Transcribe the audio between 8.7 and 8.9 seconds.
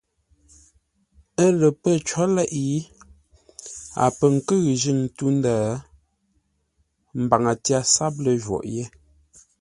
yé.